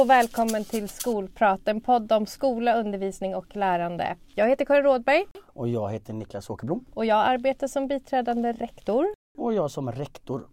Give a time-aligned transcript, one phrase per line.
[0.00, 4.16] och välkommen till Skolprat, en podd om skola, undervisning och lärande.
[4.34, 5.24] Jag heter Karin Rådberg.
[5.52, 6.84] Och jag heter Niklas Åkerblom.
[6.94, 9.06] Och jag arbetar som biträdande rektor.
[9.38, 10.46] Och jag som rektor.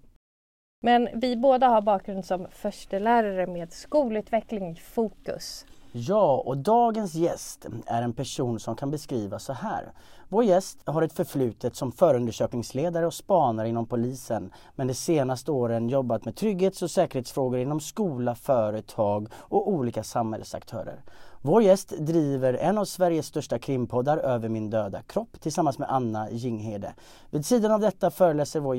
[0.81, 5.65] Men vi båda har bakgrund som förstelärare med skolutveckling i fokus.
[5.95, 9.91] Ja, och dagens gäst är en person som kan beskrivas så här.
[10.29, 15.89] Vår gäst har ett förflutet som förundersökningsledare och spanare inom polisen men de senaste åren
[15.89, 21.03] jobbat med trygghets och säkerhetsfrågor inom skola, företag och olika samhällsaktörer.
[21.41, 26.31] Vår gäst driver en av Sveriges största krimpoddar, Över min döda kropp, tillsammans med Anna
[26.31, 26.93] Jinghede.
[27.29, 28.75] Vid sidan av detta föreläser vår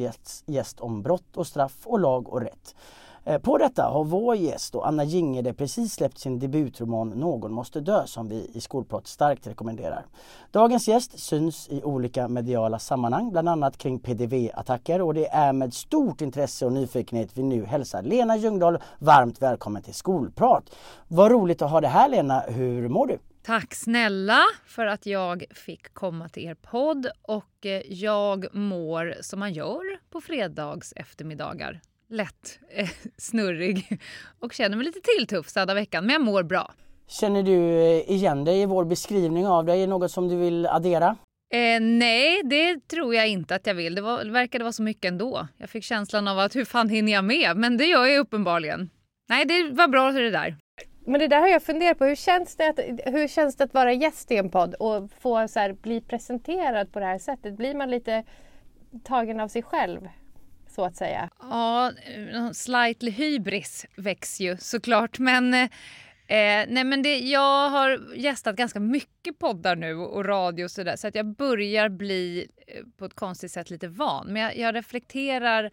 [0.46, 2.74] gäst om brott och straff och lag och rätt.
[3.26, 8.06] Eh, på detta har vår gäst Anna Gingede precis släppt sin debutroman Någon måste dö
[8.06, 10.06] som vi i Skolprat starkt rekommenderar.
[10.50, 15.74] Dagens gäst syns i olika mediala sammanhang, bland annat kring PDV-attacker och det är med
[15.74, 20.76] stort intresse och nyfikenhet vi nu hälsar Lena Ljungdahl varmt välkommen till Skolprat.
[21.08, 23.18] Vad roligt att ha dig här Lena, hur mår du?
[23.42, 29.38] Tack snälla för att jag fick komma till er podd och eh, jag mår som
[29.38, 34.00] man gör på fredags eftermiddagar lätt eh, snurrig
[34.40, 36.72] och känner mig lite tilltufsad av veckan, men jag mår bra.
[37.08, 39.76] Känner du eh, igen dig i vår beskrivning av dig?
[39.76, 41.16] Är det något som du vill addera?
[41.54, 43.94] Eh, nej, det tror jag inte att jag vill.
[43.94, 45.48] Det, var, det verkade vara så mycket ändå.
[45.56, 47.56] Jag fick känslan av att hur fan hinner jag med?
[47.56, 48.90] Men det gör jag uppenbarligen.
[49.28, 50.56] Nej, det var bra det där.
[51.06, 52.04] Men det där har jag funderat på.
[52.04, 52.78] Hur känns det att,
[53.14, 56.92] hur känns det att vara gäst i en podd och få så här, bli presenterad
[56.92, 57.56] på det här sättet?
[57.56, 58.24] Blir man lite
[59.04, 60.08] tagen av sig själv?
[60.74, 61.30] Så att säga.
[61.40, 61.92] Ja,
[62.52, 65.18] slightly hybris väcks ju såklart.
[65.18, 65.62] Men, eh,
[66.26, 70.96] eh, nej, men det, jag har gästat ganska mycket poddar nu och radio och sådär
[70.96, 74.26] så att jag börjar bli eh, på ett konstigt sätt lite van.
[74.26, 75.70] Men jag, jag reflekterar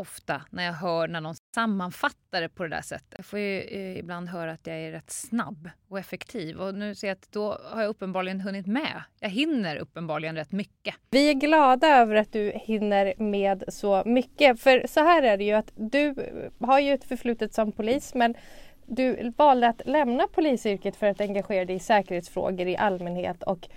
[0.00, 3.14] ofta när jag hör när någon sammanfattar det på det där sättet.
[3.16, 6.94] Jag får ju eh, ibland höra att jag är rätt snabb och effektiv och nu
[6.94, 9.02] ser jag att då har jag uppenbarligen hunnit med.
[9.20, 10.94] Jag hinner uppenbarligen rätt mycket.
[11.10, 14.60] Vi är glada över att du hinner med så mycket.
[14.60, 16.14] För så här är det ju att du
[16.60, 18.34] har ju ett förflutet som polis men
[18.86, 23.68] du valde att lämna polisyrket för att engagera dig i säkerhetsfrågor i allmänhet och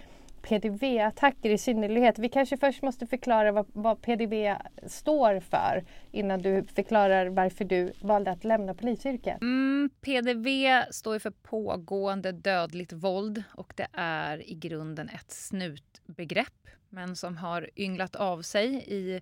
[0.44, 2.20] PDV-attacker i synnerhet.
[2.20, 7.94] Vi kanske först måste förklara vad, vad, PDV står för innan du förklarar varför du
[8.02, 9.42] valde att lämna polisyrket.
[9.42, 17.16] Mm, PDV står för pågående dödligt våld och det är i grunden ett snutbegrepp men
[17.16, 19.22] som har ynglat av sig i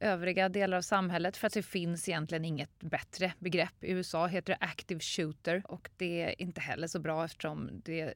[0.00, 3.84] övriga delar av samhället för att det finns egentligen inget bättre begrepp.
[3.84, 8.14] I USA heter det active shooter och det är inte heller så bra eftersom det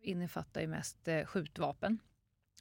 [0.00, 1.98] innefattar ju mest eh, skjutvapen.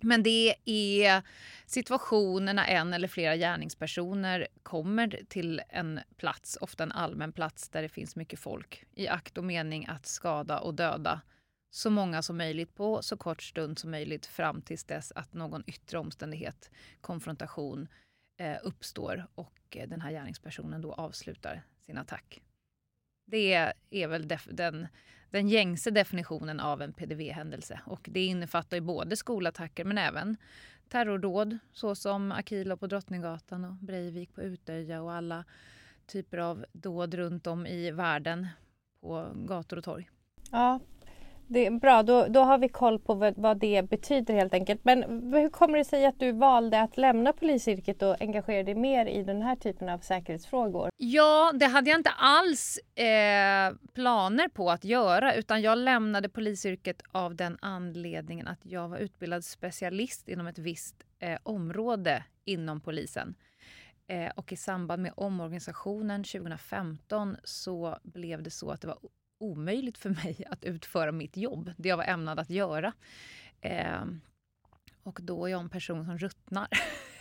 [0.01, 1.23] Men det är
[1.65, 7.81] situationer när en eller flera gärningspersoner kommer till en plats, ofta en allmän plats där
[7.81, 11.21] det finns mycket folk i akt och mening att skada och döda
[11.71, 15.63] så många som möjligt på så kort stund som möjligt fram tills dess att någon
[15.67, 16.71] yttre omständighet,
[17.01, 17.87] konfrontation,
[18.37, 22.41] eh, uppstår och eh, den här gärningspersonen då avslutar sin attack.
[23.29, 24.87] Det är väl den
[25.31, 27.79] den gängse definitionen av en PDV-händelse.
[27.85, 30.37] Och det innefattar ju både skolattacker men även
[30.89, 35.45] terrordåd såsom Akilo på Drottninggatan och Breivik på Utöja och alla
[36.05, 38.47] typer av dåd runt om i världen
[39.01, 40.09] på gator och torg.
[40.51, 40.79] Ja,
[41.49, 44.81] det är bra, då, då har vi koll på vad, vad, det betyder helt enkelt.
[44.83, 49.05] Men hur kommer det sig att du valde att lämna polisyrket och engagera dig mer
[49.05, 50.89] i den här typen av säkerhetsfrågor?
[50.97, 57.01] Ja, det hade jag inte alls eh, planer på att göra utan jag lämnade polisyrket
[57.11, 63.35] av den anledningen att jag var utbildad specialist inom ett visst eh, område inom polisen.
[64.07, 68.97] Eh, och i samband med omorganisationen 2015 så blev det så att det var
[69.39, 72.93] omöjligt för mig att utföra mitt jobb, det jag var ämnad att göra.
[73.61, 74.05] Eh,
[75.03, 76.67] och då är jag en person som ruttnar.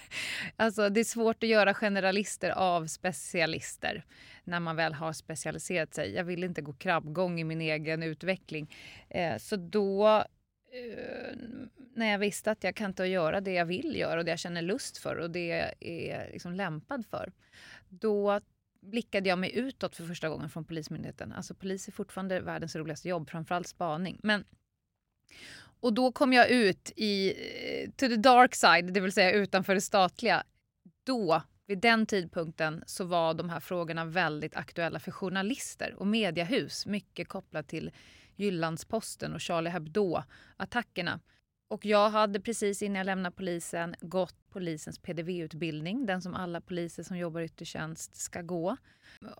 [0.56, 4.04] alltså det är svårt att göra generalister av specialister
[4.44, 6.14] när man väl har specialiserat sig.
[6.14, 8.74] Jag vill inte gå krabbgång i min egen utveckling.
[9.08, 10.08] Eh, så då
[10.72, 11.36] eh,
[11.94, 14.38] när jag visste att jag kan inte göra det jag vill göra och det jag
[14.38, 17.32] känner lust för och det jag är liksom lämpad för.
[17.88, 18.40] Då
[18.80, 21.32] blickade jag mig utåt för första gången från Polismyndigheten.
[21.32, 24.20] Alltså polis är fortfarande världens roligaste jobb, framförallt spaning.
[24.22, 24.44] Men,
[25.80, 29.74] och då kom jag ut i eh, to the dark side, det vill säga utanför
[29.74, 30.44] det statliga.
[31.04, 36.86] Då, vid den tidpunkten, så var de här frågorna väldigt aktuella för journalister och mediehus.
[36.86, 37.90] Mycket kopplat till
[38.36, 41.20] Jyllandsposten och Charlie Hebdo-attackerna.
[41.68, 47.02] Och jag hade precis innan jag lämnade polisen gått polisens PDV-utbildning, den som alla poliser
[47.02, 48.76] som jobbar i yttre tjänst ska gå.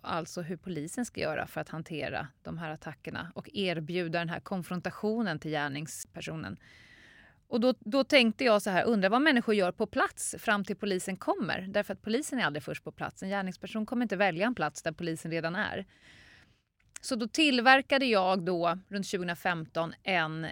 [0.03, 4.39] Alltså hur polisen ska göra för att hantera de här attackerna och erbjuda den här
[4.39, 6.57] konfrontationen till gärningspersonen.
[7.47, 10.75] Och då, då tänkte jag så här, undrar vad människor gör på plats fram till
[10.75, 11.61] polisen kommer.
[11.69, 13.23] Därför att polisen är aldrig först på plats.
[13.23, 15.85] En gärningsperson kommer inte välja en plats där polisen redan är.
[17.01, 20.47] Så då tillverkade jag då runt 2015 en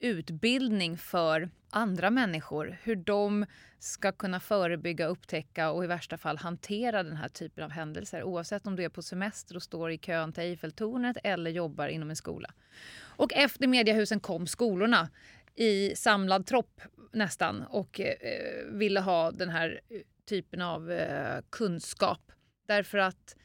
[0.00, 2.78] utbildning för andra människor.
[2.82, 3.46] Hur de
[3.78, 8.22] ska kunna förebygga, upptäcka och i värsta fall hantera den här typen av händelser.
[8.22, 12.10] Oavsett om du är på semester och står i kön till Eiffeltornet eller jobbar inom
[12.10, 12.50] en skola.
[12.98, 15.08] Och efter Mediahusen kom skolorna
[15.54, 16.80] i samlad tropp
[17.12, 22.32] nästan och eh, ville ha den här eh, typen av eh, kunskap.
[22.68, 23.36] Därför att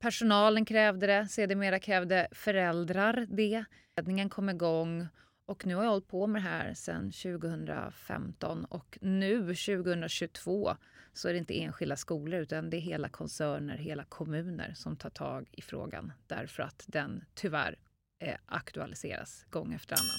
[0.00, 3.64] personalen krävde det, sedermera krävde föräldrar det.
[3.96, 5.08] Ledningen kom igång
[5.52, 10.76] och nu har jag hållit på med det här sedan 2015 och nu 2022
[11.12, 15.10] så är det inte enskilda skolor utan det är hela koncerner, hela kommuner som tar
[15.10, 17.76] tag i frågan därför att den tyvärr
[18.18, 20.18] eh, aktualiseras gång efter annan.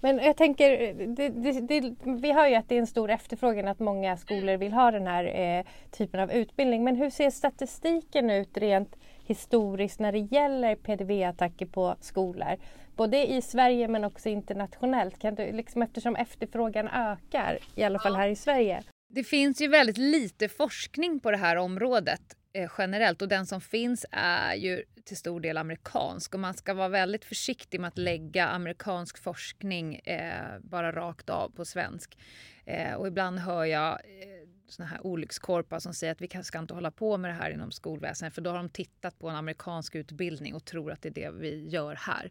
[0.00, 3.68] Men jag tänker, det, det, det, vi hör ju att det är en stor efterfrågan
[3.68, 6.84] att många skolor vill ha den här eh, typen av utbildning.
[6.84, 8.96] Men hur ser statistiken ut rent
[9.26, 12.56] historiskt när det gäller PDV-attacker på skolor?
[12.96, 15.18] Både i Sverige men också internationellt.
[15.18, 18.82] Kan du, liksom, eftersom efterfrågan ökar, i alla fall här i Sverige.
[19.08, 22.20] Det finns ju väldigt lite forskning på det här området
[22.52, 26.74] eh, generellt och den som finns är ju till stor del amerikansk och man ska
[26.74, 32.18] vara väldigt försiktig med att lägga amerikansk forskning eh, bara rakt av på svensk.
[32.64, 34.35] Eh, och ibland hör jag eh,
[34.68, 37.72] såna här olyckskorpar som säger att vi ska inte hålla på med det här inom
[37.72, 41.14] skolväsendet för då har de tittat på en amerikansk utbildning och tror att det är
[41.14, 42.30] det vi gör här.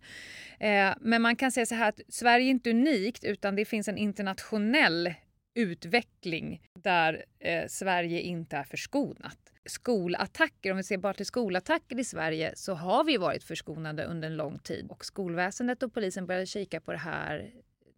[0.60, 3.88] Eh, men man kan säga så här att Sverige är inte unikt utan det finns
[3.88, 5.14] en internationell
[5.56, 9.38] utveckling där eh, Sverige inte är förskonat.
[9.66, 14.28] Skolattacker, om vi ser bara till skolattacker i Sverige så har vi varit förskonade under
[14.28, 14.88] en lång tid.
[14.90, 17.52] Och skolväsendet och polisen började kika på det här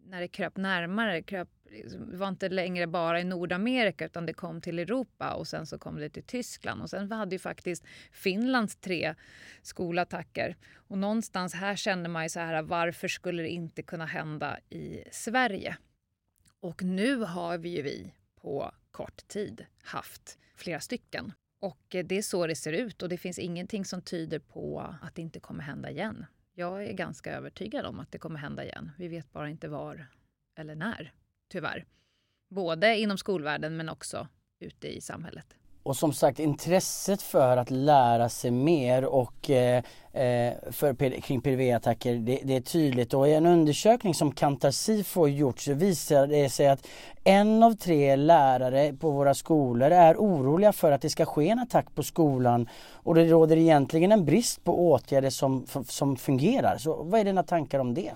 [0.08, 1.22] när det kröp närmare.
[1.22, 5.48] Kröp, Liksom, det var inte längre bara i Nordamerika utan det kom till Europa och
[5.48, 6.82] sen så kom det till Tyskland.
[6.82, 9.14] Och sen hade ju faktiskt Finlands tre
[9.62, 10.56] skolattacker.
[10.74, 15.04] Och någonstans här kände man ju så här, varför skulle det inte kunna hända i
[15.12, 15.76] Sverige?
[16.60, 21.32] Och nu har vi ju vi på kort tid haft flera stycken.
[21.60, 24.94] Och eh, det är så det ser ut och det finns ingenting som tyder på
[25.02, 26.26] att det inte kommer hända igen.
[26.54, 28.90] Jag är ganska övertygad om att det kommer hända igen.
[28.98, 30.06] Vi vet bara inte var
[30.58, 31.12] eller när,
[31.48, 31.84] tyvärr.
[32.48, 34.28] Både inom skolvärlden men också
[34.60, 35.46] ute i samhället.
[35.82, 42.14] Och som sagt intresset för att lära sig mer och eh, eh för, kring PDV-attacker
[42.14, 46.50] det, det, är tydligt och i en undersökning som Kantar Sifo gjort så visar det
[46.50, 46.86] sig att
[47.24, 51.58] en av tre lärare på våra skolor är oroliga för att det ska ske en
[51.58, 56.78] attack på skolan och det råder egentligen en brist på åtgärder som, som fungerar.
[56.78, 58.12] Så vad är dina tankar om det?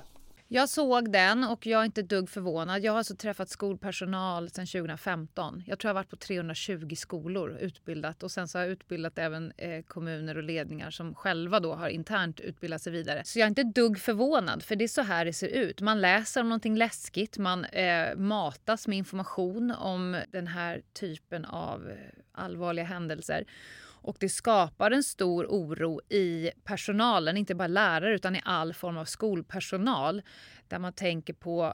[0.54, 2.84] Jag såg den och jag är inte dugg förvånad.
[2.84, 5.62] Jag har alltså träffat skolpersonal sedan 2015.
[5.66, 9.18] Jag tror jag har varit på 320 skolor utbildat och sen så har jag utbildat
[9.18, 13.22] även eh, kommuner och ledningar som själva då har internt utbildat sig vidare.
[13.24, 15.80] Så jag är inte dugg förvånad för det är så här det ser ut.
[15.80, 21.90] Man läser om någonting läskigt, man eh, matas med information om den här typen av
[21.90, 21.96] eh,
[22.32, 23.44] allvarliga händelser.
[24.02, 28.96] Och det skapar en stor oro i personalen, inte bara lärare utan i all form
[28.96, 30.22] av skolpersonal.
[30.68, 31.72] Där man tänker på eh,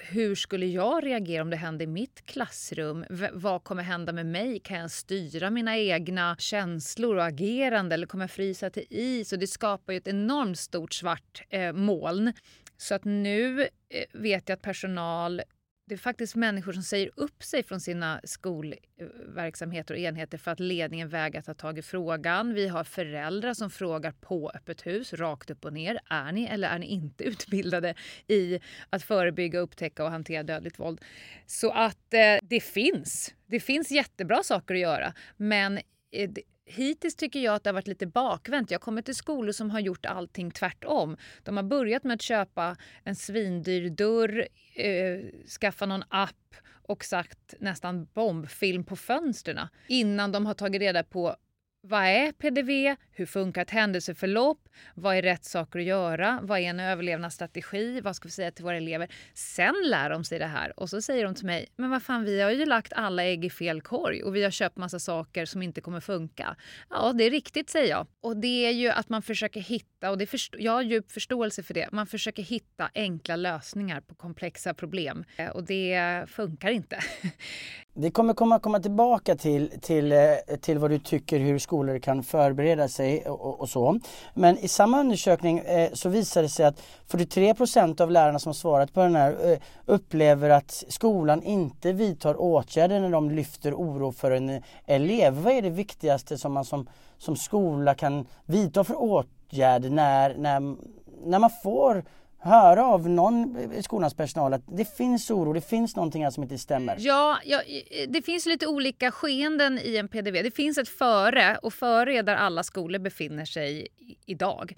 [0.00, 3.04] hur skulle jag reagera om det hände i mitt klassrum?
[3.10, 4.60] V vad kommer hända med mig?
[4.60, 9.32] Kan jag styra mina egna känslor och agerande eller kommer jag frysa till is?
[9.32, 12.32] Och det skapar ju ett enormt stort svart eh, moln.
[12.76, 13.68] Så att nu eh,
[14.12, 15.42] vet jag att personal
[15.86, 20.60] det är faktiskt människor som säger upp sig från sina skolverksamheter och enheter för att
[20.60, 22.54] ledningen vägrar ta tag i frågan.
[22.54, 25.98] Vi har föräldrar som frågar på öppet hus, rakt upp och ner.
[26.10, 27.94] Är ni eller är ni inte utbildade
[28.26, 28.60] i
[28.90, 31.00] att förebygga, upptäcka och hantera dödligt våld?
[31.46, 33.34] Så att eh, det finns.
[33.46, 35.14] Det finns jättebra saker att göra.
[35.36, 35.78] Men
[36.10, 36.30] eh,
[36.66, 38.70] Hittills tycker jag att det har varit lite bakvänt.
[38.70, 41.16] Jag kommer till skolor som har gjort allting tvärtom.
[41.42, 45.20] De har börjat med att köpa en svindyr dörr, eh,
[45.60, 46.56] skaffa någon app
[46.86, 51.36] och sagt nästan bombfilm på fönstren innan de har tagit reda på
[51.86, 52.96] vad är PDV?
[53.12, 54.68] Hur funkar ett händelseförlopp?
[54.94, 56.40] Vad är rätt saker att göra?
[56.42, 58.00] Vad är en överlevnadsstrategi?
[58.00, 59.08] Vad ska vi säga till våra elever?
[59.34, 62.24] Sen lär de sig det här och så säger de till mig, men vad fan
[62.24, 65.46] vi har ju lagt alla ägg i fel korg och vi har köpt massa saker
[65.46, 66.56] som inte kommer funka.
[66.90, 68.06] Ja, det är riktigt säger jag.
[68.20, 71.74] Och det är ju att man försöker hitta, och det jag har djup förståelse för
[71.74, 76.98] det, man försöker hitta enkla lösningar på komplexa problem eh, och det funkar inte.
[77.96, 82.22] Vi kommer komma, komma tillbaka till, till, eh, till vad du tycker hur skolor kan
[82.22, 84.00] förbereda sig och, och så.
[84.34, 88.54] Men i samma undersökning eh, så visar det sig att 43 procent av lärarna som
[88.54, 94.12] svarat på den här eh, upplever att skolan inte vidtar åtgärder när de lyfter oro
[94.12, 95.34] för en eh, elev.
[95.34, 100.76] Vad är det viktigaste som man som, som skola kan vidta för åtgärder när, när,
[101.24, 102.04] när man får
[102.44, 106.42] höra av någon i skolans personal att det finns oro, det finns någonting här som
[106.42, 106.96] inte stämmer?
[106.98, 107.60] Ja, ja,
[108.08, 110.42] det finns lite olika skeenden i en PDV.
[110.42, 113.88] Det finns ett före och före är där alla skolor befinner sig
[114.26, 114.74] idag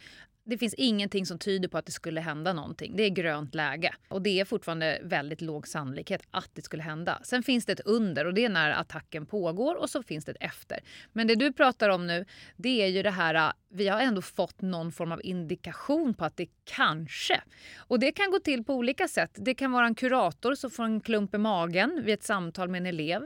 [0.46, 2.96] det finns ingenting som tyder på att det skulle hända någonting.
[2.96, 7.20] Det är grönt läge och det är fortfarande väldigt låg sannolikhet att det skulle hända.
[7.22, 10.32] Sen finns det ett under och det är när attacken pågår och så finns det
[10.32, 10.80] ett efter.
[11.12, 12.24] Men det du pratar om nu,
[12.56, 16.24] det är ju det här äh, vi har ändå fått någon form av indikation på
[16.24, 17.40] att det kanske...
[17.76, 19.30] Och det kan gå till på olika sätt.
[19.34, 22.78] Det kan vara en kurator som får en klump i magen vid ett samtal med
[22.78, 23.22] en elev.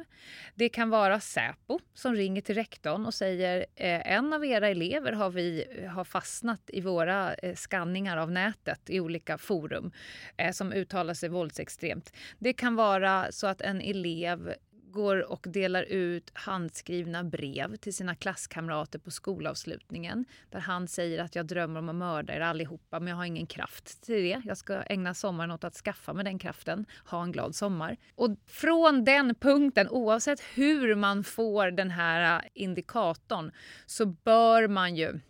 [0.55, 5.13] Det kan vara Säpo som ringer till rektorn och säger eh, en av era elever
[5.13, 9.93] har vi har fastnat i våra göra eh, skanningar av nätet i olika forum
[10.37, 12.13] eh, som uttalar sig våldsextremt.
[12.39, 14.55] Det kan vara så att en elev
[14.93, 21.35] går och delar ut handskrivna brev till sina klasskamrater på skolavslutningen där han säger att
[21.35, 24.43] jag drömmer om att mörda er allihopa men jag har ingen kraft till det.
[24.45, 26.87] Jag ska ägna sommaren åt att skaffa mig den kraften.
[27.05, 27.97] Ha en glad sommar.
[28.15, 33.53] Och från den punkten, oavsett hur man får den här eh, indikatorn,
[33.87, 35.21] så bör man ju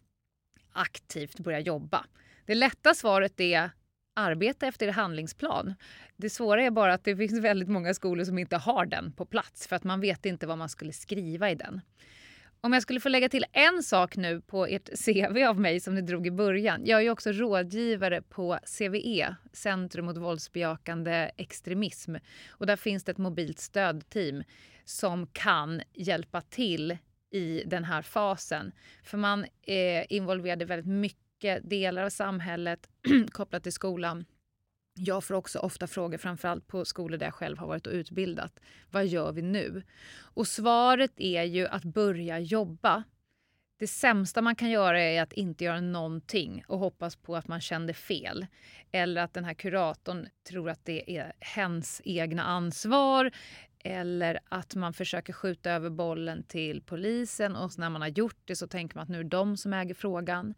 [0.73, 2.07] aktivt börja jobba.
[2.47, 3.71] Det lätta svaret är
[4.15, 5.75] arbeta efter handlingsplan.
[6.17, 9.25] Det svåra är bara att det finns väldigt många skolor som inte har den på
[9.25, 11.81] plats för att man vet inte vad man skulle skriva i den.
[12.63, 15.95] Om jag skulle få lägga till en sak nu på ert CV av mig som
[15.95, 16.83] ni drog i början.
[16.85, 22.15] Jag är ju också rådgivare på CVE, Centrum mot våldsbejakande extremism.
[22.49, 24.43] Och där finns det ett mobilt stödteam
[24.85, 26.99] som kan hjälpa till
[27.31, 28.73] i den här fasen.
[29.03, 32.89] För man eh, är involverad i väldigt mycket delar av samhället
[33.31, 34.25] kopplat till skolan.
[34.95, 38.61] Jag får också ofta frågor, framförallt på skolor där jag själv har varit och utbildat.
[38.91, 39.83] Vad gör vi nu?
[40.19, 43.05] Och svaret är ju att börja jobba.
[43.79, 47.61] Det sämsta man kan göra är att inte göra någonting och hoppas på att man
[47.61, 48.47] kände fel.
[48.93, 53.31] Eller att den här kuratorn tror att det är hens egna ansvar.
[53.85, 58.57] Eller att man försöker skjuta över bollen till polisen och när man har gjort det
[58.57, 60.55] så tänker man att nu är det de som äger frågan.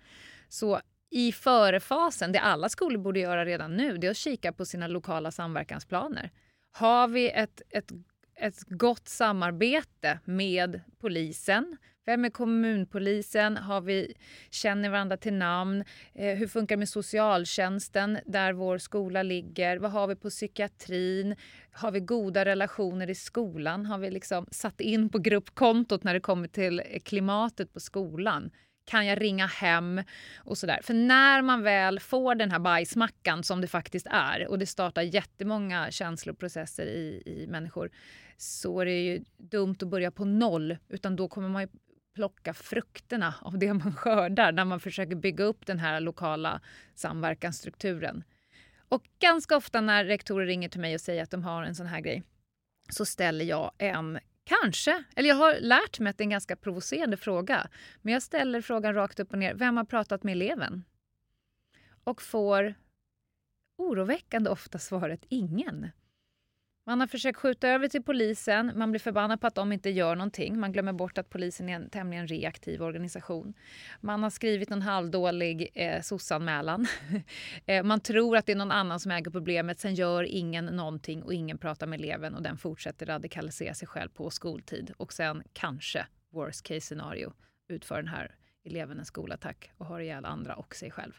[0.48, 4.64] Så i förefasen, det alla skolor borde göra redan nu, det är att kika på
[4.64, 6.30] sina lokala samverkansplaner.
[6.72, 7.92] Har vi ett, ett,
[8.36, 11.76] ett gott samarbete med polisen?
[12.04, 13.56] Vem är kommunpolisen?
[13.56, 14.14] Har vi,
[14.50, 15.84] känner varandra till namn?
[16.14, 19.76] Eh, hur funkar det med socialtjänsten där vår skola ligger?
[19.76, 21.36] Vad har vi på psykiatrin?
[21.72, 23.86] Har vi goda relationer i skolan?
[23.86, 28.50] Har vi liksom satt in på gruppkontot när det kommer till klimatet på skolan?
[28.84, 30.02] Kan jag ringa hem?
[30.36, 30.80] Och sådär.
[30.82, 35.02] För när man väl får den här bajsmackan som det faktiskt är och det startar
[35.02, 37.90] jättemånga känsloprocesser i, i människor
[38.36, 41.68] så är det ju dumt att börja på noll utan då kommer man
[42.14, 46.60] plocka frukterna av det man skördar när man försöker bygga upp den här lokala
[46.94, 48.24] samverkansstrukturen.
[48.88, 51.86] Och ganska ofta när rektorer ringer till mig och säger att de har en sån
[51.86, 52.22] här grej
[52.90, 55.04] så ställer jag en Kanske.
[55.16, 57.68] Eller jag har lärt mig att det är en ganska provocerande fråga.
[58.02, 59.54] Men jag ställer frågan rakt upp och ner.
[59.54, 60.84] Vem har pratat med eleven?
[62.04, 62.74] Och får
[63.76, 65.90] oroväckande ofta svaret ingen.
[66.84, 70.16] Man har försökt skjuta över till polisen, man blir förbannad på att de inte gör
[70.16, 70.60] någonting.
[70.60, 73.54] Man glömmer bort att polisen är en tämligen reaktiv organisation.
[74.00, 76.86] Man har skrivit en halvdålig eh, sossanmälan.
[77.66, 81.22] Eh, man tror att det är någon annan som äger problemet, sen gör ingen någonting
[81.22, 84.92] och ingen pratar med eleven och den fortsätter radikalisera sig själv på skoltid.
[84.96, 87.32] Och sen kanske, worst case scenario,
[87.68, 88.34] utför den här
[88.64, 91.12] eleven en skolattack och har ihjäl andra och sig själv.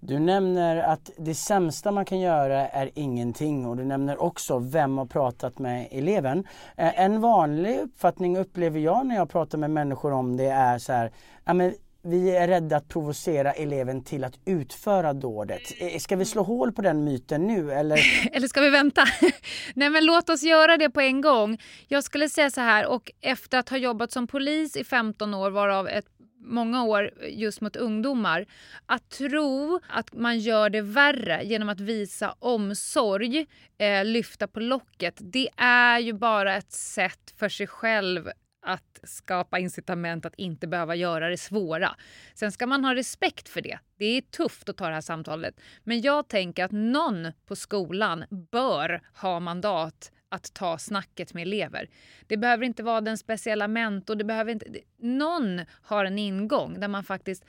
[0.00, 4.98] Du nämner att det sämsta man kan göra är ingenting och du nämner också vem
[4.98, 6.46] har pratat med eleven.
[6.76, 10.92] Eh, en vanlig uppfattning upplever jag när jag pratar med människor om det är så
[10.92, 11.12] här,
[11.44, 15.62] ja, men vi är rädda att provocera eleven till att utföra dådet.
[15.80, 18.00] Eh, ska vi slå hål på den myten nu eller?
[18.32, 19.04] Eller ska vi vänta?
[19.74, 21.58] Nej men låt oss göra det på en gång.
[21.88, 25.50] Jag skulle säga så här och efter att ha jobbat som polis i 15 år
[25.50, 26.06] varav ett
[26.40, 28.46] många år just mot ungdomar.
[28.86, 33.46] Att tro att man gör det värre genom att visa omsorg,
[33.78, 38.30] eh, lyfta på locket, det är ju bara ett sätt för sig själv
[38.62, 41.96] att skapa incitament att inte behöva göra det svåra.
[42.34, 43.78] Sen ska man ha respekt för det.
[43.98, 45.60] Det är tufft att ta det här samtalet.
[45.84, 51.90] Men jag tänker att någon på skolan bör ha mandat att ta snacket med elever.
[52.26, 54.14] Det behöver inte vara den speciella mentor.
[54.14, 54.66] Det behöver inte,
[54.98, 57.44] någon har en ingång där man faktiskt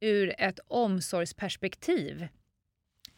[0.00, 2.28] ur ett omsorgsperspektiv,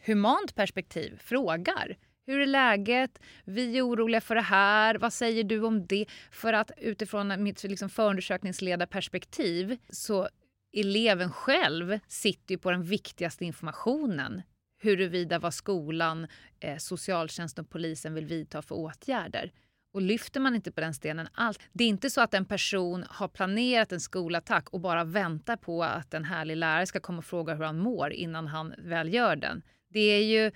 [0.05, 1.97] humant perspektiv, frågar.
[2.27, 3.19] Hur är läget?
[3.45, 4.95] Vi är oroliga för det här.
[4.95, 6.07] Vad säger du om det?
[6.31, 10.29] För att utifrån mitt liksom förundersökningsledarperspektiv så
[10.73, 14.43] eleven själv sitter ju på den viktigaste informationen
[14.83, 16.27] huruvida vad skolan,
[16.61, 19.53] eh, socialtjänsten och polisen vill vidta för åtgärder.
[19.95, 21.59] Och lyfter man inte på den stenen alls.
[21.73, 25.85] Det är inte så att en person har planerat en skolattack och bara väntar på
[25.85, 29.37] att en härlig lärare ska komma och fråga hur han mår innan han väl gör
[29.37, 29.63] den.
[29.89, 30.51] Det är ju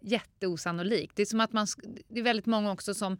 [0.00, 1.16] jätteosannolikt.
[1.16, 1.66] Det är som att man,
[2.08, 3.18] det är väldigt många också som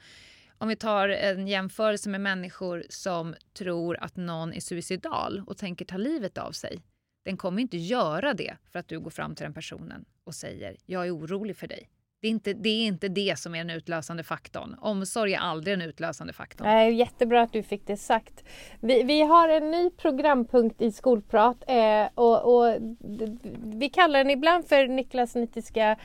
[0.58, 5.84] om vi tar en jämförelse med människor som tror att någon är suicidal och tänker
[5.84, 6.80] ta livet av sig.
[7.24, 10.76] Den kommer inte göra det för att du går fram till den personen och säger
[10.86, 11.88] jag är orolig för dig.
[12.22, 14.76] Det är, inte, det är inte det som är den utlösande faktorn.
[14.80, 16.66] Omsorg är aldrig den utlösande faktorn.
[16.66, 18.44] Nej, jättebra att du fick det sagt.
[18.80, 22.76] Vi, vi har en ny programpunkt i Skolprat eh, och, och
[23.64, 25.96] vi kallar den ibland för Niklas nitiska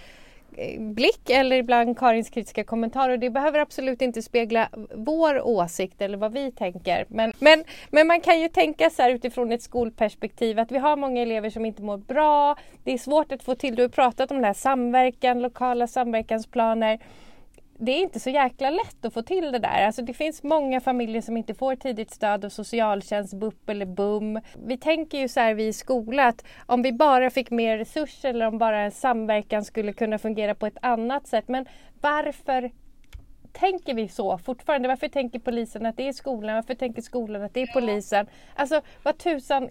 [0.79, 3.17] blick eller ibland Karins kritiska kommentarer.
[3.17, 7.05] Det behöver absolut inte spegla vår åsikt eller vad vi tänker.
[7.09, 10.97] Men, men, men man kan ju tänka så här utifrån ett skolperspektiv att vi har
[10.97, 12.55] många elever som inte mår bra.
[12.83, 17.00] Det är svårt att få till, du har pratat om den här samverkan, lokala samverkansplaner
[17.77, 19.86] det är inte så jäkla lätt att få till det där.
[19.86, 24.39] Alltså det finns många familjer som inte får tidigt stöd av socialtjänst, BUP eller BUM.
[24.65, 28.29] Vi tänker ju så här vi i skolan att om vi bara fick mer resurser
[28.29, 31.48] eller om bara en samverkan skulle kunna fungera på ett annat sätt.
[31.48, 31.65] Men
[32.01, 32.72] varför
[33.59, 34.88] tänker vi så fortfarande?
[34.88, 36.55] Varför tänker polisen att det är skolan?
[36.55, 38.27] Varför tänker skolan att det är polisen?
[38.55, 39.69] Alltså vad tusan,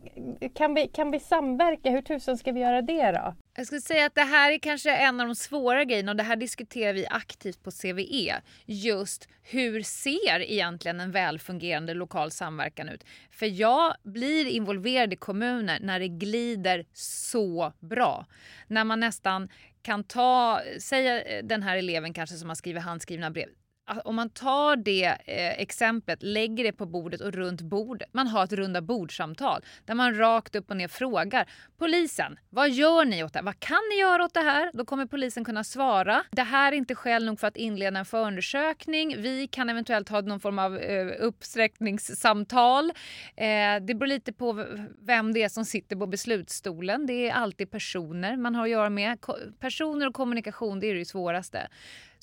[0.54, 1.90] kan vi, kan vi samverka?
[1.90, 3.34] Hur tusan ska vi göra det då?
[3.56, 6.22] Jag skulle säga att det här är kanske en av de svåra grejerna och det
[6.22, 8.40] här diskuterar vi aktivt på CVE.
[8.66, 13.04] Just hur ser egentligen en välfungerande lokal samverkan ut?
[13.30, 18.26] För jag blir involverad i kommuner när det glider så bra.
[18.66, 19.48] När man nästan
[19.82, 23.48] kan ta, säga den här eleven kanske som har skrivit handskrivna brev
[23.86, 28.26] Alltså, om man tar det eh, exemplet, lägger det på bordet och runt bordet, man
[28.26, 33.24] har ett runda bordsamtal där man rakt upp och ner frågar polisen, vad gör ni
[33.24, 33.44] åt det här?
[33.44, 34.70] Vad kan ni göra åt det här?
[34.74, 36.24] Då kommer polisen kunna svara.
[36.30, 39.22] Det här är inte skäl nog för att inleda en förundersökning.
[39.22, 42.90] Vi kan eventuellt ha någon form av eh, uppsträckningssamtal.
[43.36, 43.46] Eh,
[43.80, 44.66] det beror lite på
[45.00, 47.06] vem det är som sitter på beslutsstolen.
[47.06, 49.18] Det är alltid personer man har att göra med.
[49.60, 51.68] Personer och kommunikation, det är det svåraste.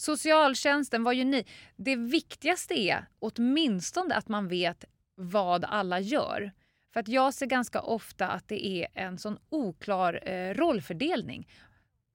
[0.02, 1.46] Socialtjänsten, vad gör ni?
[1.76, 4.86] Det viktigaste är åtminstone att man vet
[5.16, 6.52] vad alla gör.
[6.94, 11.48] För att jag ser ganska ofta att det är en sån oklar eh, rollfördelning.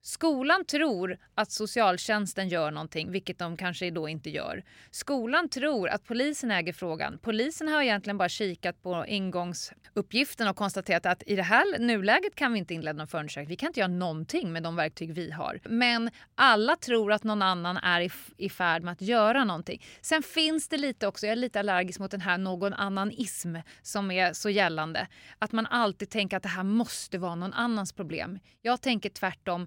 [0.09, 4.65] Skolan tror att socialtjänsten gör någonting, vilket de kanske då inte gör.
[4.91, 7.19] Skolan tror att polisen äger frågan.
[7.23, 12.53] Polisen har egentligen bara kikat på ingångsuppgiften och konstaterat att i det här nuläget kan
[12.53, 13.49] vi inte inleda någon förundersökning.
[13.49, 15.61] Vi kan inte göra någonting med de verktyg vi har.
[15.65, 19.85] Men alla tror att någon annan är i, i färd med att göra någonting.
[20.01, 24.11] Sen finns det lite också, jag är lite allergisk mot den här någon annan-ism som
[24.11, 25.07] är så gällande.
[25.39, 28.39] Att man alltid tänker att det här måste vara någon annans problem.
[28.63, 29.67] Jag tänker tvärtom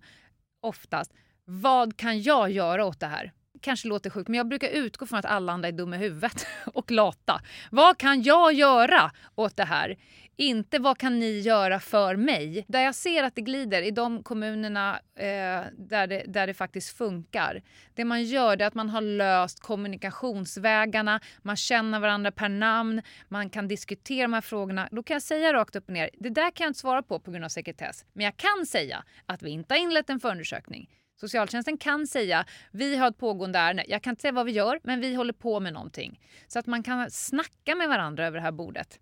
[0.62, 1.14] oftast,
[1.46, 3.34] vad kan jag göra åt det här?
[3.62, 6.48] kanske låter sjukt, men jag brukar utgå från att alla andra är dumma i huvudet
[6.74, 7.42] och lata.
[7.72, 9.98] Vad kan jag göra åt det här?
[10.42, 12.66] Inte vad kan ni göra för mig?
[12.68, 16.98] Där jag ser att det glider i de kommunerna eh, där, det, där det faktiskt
[16.98, 17.62] funkar.
[17.94, 23.50] Det man gör är att man har löst kommunikationsvägarna, man känner varandra per namn, man
[23.50, 24.90] kan diskutera de här frågorna.
[24.92, 27.20] Då kan jag säga rakt upp och ner, det där kan jag inte svara på
[27.20, 28.06] på grund av sekretess.
[28.14, 30.90] Men jag kan säga att vi inte har inlett en förundersökning.
[31.20, 33.86] Socialtjänsten kan säga vi har ett pågående ärende.
[33.88, 36.20] Jag kan inte säga vad vi gör, men vi håller på med någonting.
[36.48, 39.00] Så att man kan snacka med varandra över det här bordet.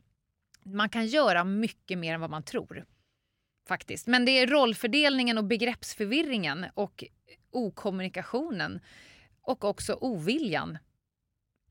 [0.68, 2.86] Man kan göra mycket mer än vad man tror.
[3.68, 4.08] Faktiskt.
[4.08, 7.04] Men det är rollfördelningen och begreppsförvirringen och
[7.52, 8.80] okommunikationen
[9.42, 10.78] och också oviljan.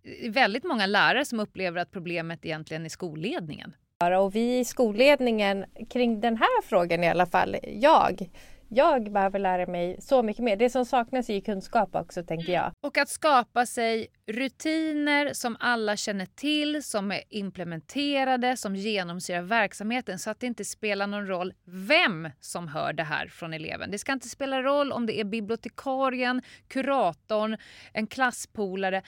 [0.03, 3.77] Det är väldigt många lärare som upplever att problemet egentligen är skolledningen.
[4.21, 8.31] Och vi i skolledningen kring den här frågan i alla fall, jag,
[8.69, 10.57] jag behöver lära mig så mycket mer.
[10.57, 12.63] Det som saknas är ju kunskap också tänker jag.
[12.63, 12.75] Mm.
[12.81, 20.19] Och att skapa sig rutiner som alla känner till, som är implementerade, som genomsyrar verksamheten
[20.19, 23.91] så att det inte spelar någon roll vem som hör det här från eleven.
[23.91, 27.57] Det ska inte spela roll om det är bibliotekarien, kuratorn,
[27.93, 29.03] en klasspolare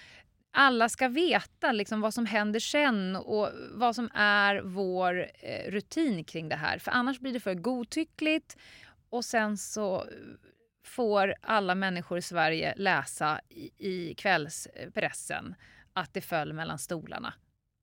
[0.50, 6.24] alla ska veta liksom vad som händer sen och vad som är vår eh, rutin
[6.24, 6.78] kring det här.
[6.78, 8.56] För annars blir det för godtyckligt
[9.10, 10.02] och sen så eh,
[10.84, 15.54] får alla människor i Sverige läsa i, i kvällspressen
[15.92, 17.34] att det föll mellan stolarna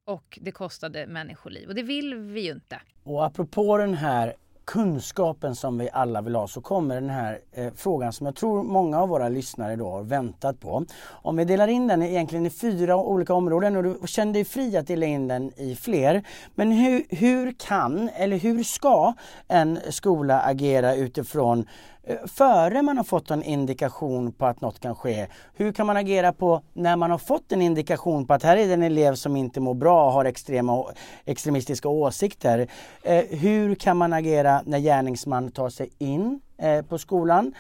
[0.06, 2.82] och det kostade människoliv och det vill vi ju inte.
[3.04, 4.34] Och apropå den här
[4.66, 8.64] kunskapen som vi alla vill ha så kommer den här eh, frågan som jag tror
[8.64, 10.86] många av våra lyssnare då har väntat på.
[11.08, 14.78] Om vi delar in den egentligen i fyra olika områden och du känner dig fri
[14.78, 16.24] att dela in den i fler.
[16.56, 19.14] Men hur, hur kan eller hur ska
[19.48, 21.66] en skola agera utifrån
[22.08, 25.28] Eh, före man har fått en indikation på att något kan ske?
[25.54, 28.68] Hur kan man agera på när man har fått en indikation på att här är
[28.68, 30.86] det en elev som inte mår bra och har extrema,
[31.26, 32.68] extremistiska åsikter?
[33.04, 37.54] Eh, hur kan man agera när gärningsman tar sig in eh, på skolan?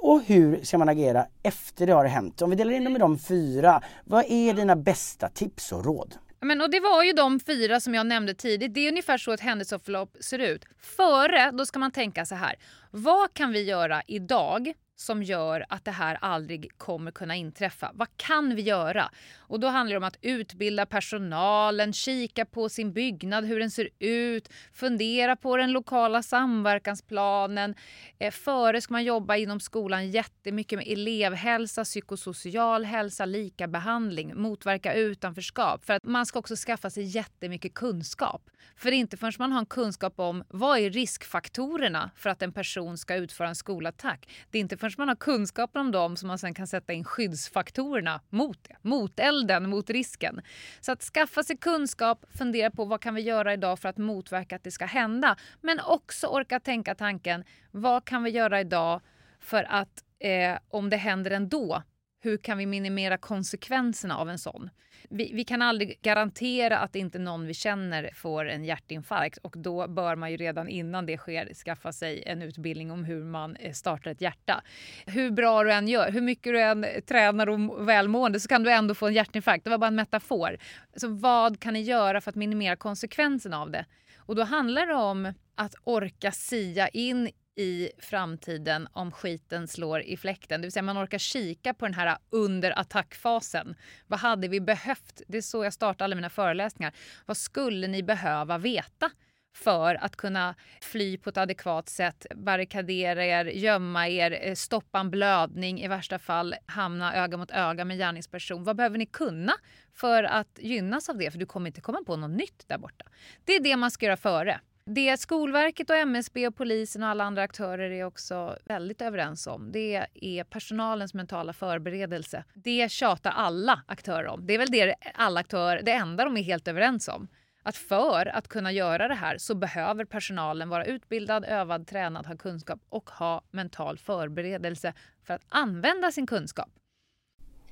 [0.00, 2.42] och hur ska man agera efter det har hänt?
[2.42, 6.14] Om vi delar in dem i de fyra, vad är dina bästa tips och råd?
[6.46, 8.74] Men, och det var ju de fyra som jag nämnde tidigt.
[8.74, 10.64] Det är ungefär så ett händelseförlopp ser ut.
[10.80, 12.54] Före, då ska man tänka så här.
[12.90, 17.90] Vad kan vi göra idag som gör att det här aldrig kommer kunna inträffa.
[17.94, 19.10] Vad kan vi göra?
[19.36, 23.88] Och då handlar det om att utbilda personalen, kika på sin byggnad, hur den ser
[23.98, 27.74] ut, fundera på den lokala samverkansplanen.
[28.18, 35.84] Eh, före ska man jobba inom skolan jättemycket med elevhälsa, psykosocial hälsa, likabehandling, motverka utanförskap.
[35.84, 38.50] För att man ska också skaffa sig jättemycket kunskap.
[38.76, 42.42] För det är inte förrän man har en kunskap om vad är riskfaktorerna för att
[42.42, 44.28] en person ska utföra en skolattack.
[44.50, 47.04] Det är inte förrän man har kunskapen om dem som man sen kan sätta in
[47.04, 48.76] skyddsfaktorerna mot det.
[48.82, 50.40] Mot elden, mot risken.
[50.80, 54.56] Så att skaffa sig kunskap, fundera på vad kan vi göra idag för att motverka
[54.56, 55.36] att det ska hända.
[55.60, 59.00] Men också orka tänka tanken, vad kan vi göra idag
[59.40, 61.82] för att eh, om det händer ändå,
[62.26, 64.70] hur kan vi minimera konsekvenserna av en sån?
[65.10, 69.88] vi, vi, kan aldrig garantera att inte någon vi känner får en hjärtinfarkt och då
[69.88, 73.72] bör man ju redan innan det sker skaffa sig en utbildning om hur man eh,
[73.72, 74.62] startar ett hjärta.
[75.06, 78.72] Hur bra du än gör, hur mycket du än tränar och välmående så kan du
[78.72, 79.64] ändå få en hjärtinfarkt.
[79.64, 80.56] Det var bara en metafor.
[80.96, 83.84] Så vad kan ni göra för att minimera konsekvenserna av det?
[84.16, 90.16] Och då handlar det om att orka sia in i framtiden om skiten slår i
[90.16, 90.60] fläkten.
[90.60, 93.74] Det vill säga man orkar kika på den här under attackfasen.
[94.06, 95.22] Vad hade vi behövt?
[95.28, 96.94] Det är så jag startar alla mina föreläsningar.
[97.26, 99.10] Vad skulle ni behöva veta
[99.56, 105.10] för att kunna fly på ett adekvat sätt, barrikadera er, gömma er, eh, stoppa en
[105.10, 108.64] blödning, i värsta fall hamna öga mot öga med gärningsperson.
[108.64, 109.52] Vad behöver ni kunna
[109.94, 111.30] för att gynnas av det?
[111.30, 113.04] För du kommer inte komma på något nytt där borta.
[113.44, 114.60] Det är det man ska göra före.
[114.88, 119.72] Det Skolverket och MSB och polisen och alla andra aktörer är också väldigt överens om
[119.72, 122.44] det är personalens mentala förberedelse.
[122.54, 124.46] Det tjatar alla aktörer om.
[124.46, 127.28] Det är väl det alla aktörer, det enda de är helt överens om.
[127.62, 132.36] Att för att kunna göra det här så behöver personalen vara utbildad, övad, tränad, ha
[132.36, 134.92] kunskap och ha mental förberedelse
[135.24, 136.70] för att använda sin kunskap.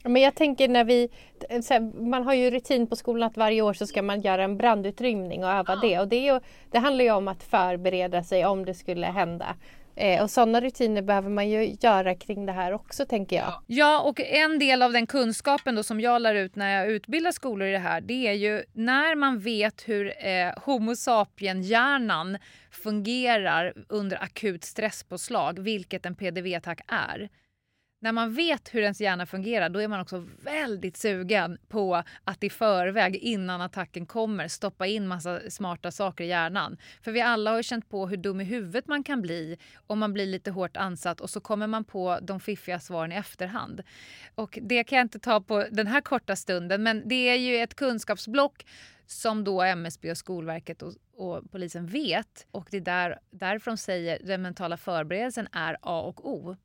[0.05, 1.09] Men jag tänker när vi,
[2.11, 5.45] man har ju rutin på skolan att varje år så ska man göra en brandutrymning
[5.45, 5.89] och öva ja.
[5.89, 5.99] det.
[6.01, 6.41] Och det, är
[6.71, 9.57] det handlar ju om att förbereda sig om det skulle hända.
[9.97, 13.63] Eh, och sådana rutiner behöver man ju göra kring det här också tänker jag.
[13.67, 17.33] Ja och en del av den kunskapen då som jag lär ut när jag utbildar
[17.33, 22.39] skolor i det här det är ju när man vet hur eh, Homo sapien-hjärnan
[22.71, 27.29] fungerar under akut stresspåslag, vilket en PDV-attack är
[28.05, 32.45] när man vet hur ens hjärna fungerar då är man också väldigt sugen på att
[32.45, 36.77] i förväg innan attacken kommer stoppa in massa smarta saker i hjärnan.
[37.03, 39.99] För vi alla har ju känt på hur dum i huvudet man kan bli om
[39.99, 43.83] man blir lite hårt ansatt och så kommer man på de fiffiga svaren i efterhand.
[44.35, 47.57] Och det kan jag inte ta på den här korta stunden men det är ju
[47.57, 48.67] ett kunskapsblock
[49.07, 53.77] som då MSB och Skolverket och, och polisen vet och det är där, därför de
[53.77, 56.57] säger den mentala förberedelsen är A och O.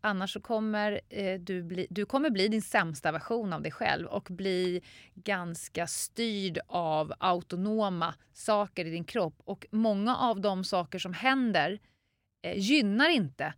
[0.00, 4.06] Annars så kommer eh, du, bli, du kommer bli din sämsta version av dig själv
[4.06, 4.82] och bli
[5.14, 9.34] ganska styrd av autonoma saker i din kropp.
[9.44, 11.78] Och många av de saker som händer
[12.42, 13.54] eh, gynnar inte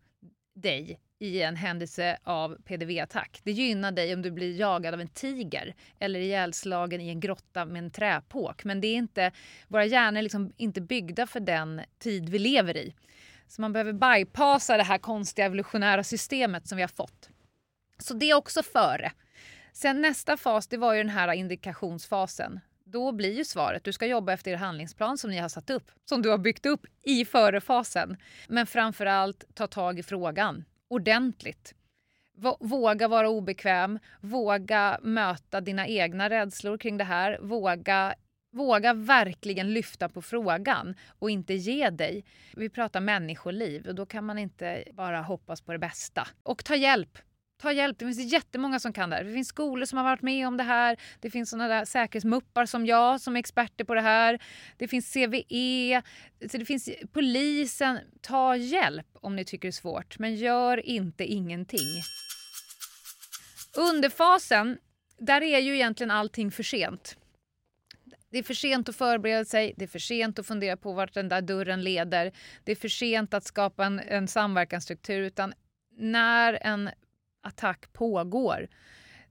[0.55, 3.41] dig i en händelse av PDV-attack.
[3.45, 7.65] Det gynnar dig om du blir jagad av en tiger eller ihjälslagen i en grotta
[7.65, 8.65] med en träpåk.
[8.65, 9.33] Men det är inte,
[9.69, 12.95] våra hjärnor är liksom inte byggda för den tid vi lever i.
[13.49, 17.29] Så man behöver bypassa det här konstiga evolutionära systemet som vi har fått.
[17.99, 19.13] Så det är också före.
[19.73, 22.61] Sen nästa fas, det var ju den här indikationsfasen.
[22.85, 25.91] Då blir ju svaret, du ska jobba efter er handlingsplan som ni har satt upp,
[26.05, 28.17] som du har byggt upp i förefasen.
[28.49, 31.75] Men framförallt ta tag i frågan ordentligt.
[32.61, 38.15] Våga vara obekväm, våga möta dina egna rädslor kring det här, våga
[38.57, 42.25] Våga verkligen lyfta på frågan och inte ge dig.
[42.53, 46.29] Vi pratar människoliv och då kan man inte bara hoppas på det bästa.
[46.43, 47.19] Och ta hjälp.
[47.63, 47.99] Ta hjälp.
[47.99, 49.25] Det finns jättemånga som kan det här.
[49.25, 50.97] Det finns skolor som har varit med om det här.
[51.21, 54.43] Det finns såna där säkerhetsmuppar som jag som är experter på det här.
[54.77, 56.03] Det finns CVE.
[56.51, 57.99] Så det finns polisen.
[58.21, 62.03] Ta hjälp om ni tycker det är svårt, men gör inte ingenting.
[63.77, 64.79] Under fasen,
[65.19, 67.17] där är ju egentligen allting för sent.
[68.37, 71.15] Det är för sent att förbereda sig, det är för sent att fundera på vart
[71.15, 72.33] den där dörren leder.
[72.65, 75.21] Det är för sent att skapa en, en samverkansstruktur.
[75.21, 75.55] Utan
[75.97, 76.91] när en
[77.43, 78.69] attack pågår,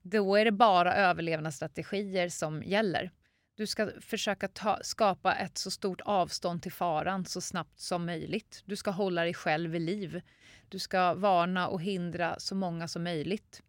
[0.02, 3.12] då är det bara överlevnadsstrategier som gäller.
[3.56, 8.64] Du ska försöka ta, skapa ett så stort avstånd till faran så snabbt som möjligt.
[8.66, 10.22] Du ska hålla dig själv vid liv.
[10.70, 13.62] Du ska varna och hindra så många som möjligt.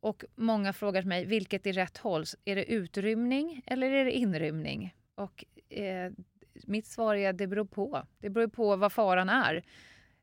[0.00, 2.24] Och många frågar mig, vilket är rätt håll?
[2.44, 4.94] Är det utrymning eller är det inrymning?
[5.14, 6.12] Och eh,
[6.66, 8.06] mitt svar är att det beror på.
[8.18, 9.62] Det beror på vad faran är.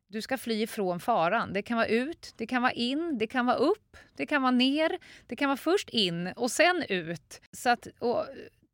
[0.07, 1.53] Du ska fly ifrån faran.
[1.53, 4.51] Det kan vara ut, det kan vara in, det kan vara upp, det kan vara
[4.51, 4.97] ner.
[5.27, 7.41] Det kan vara först in och sen ut.
[7.51, 8.25] Så att, och,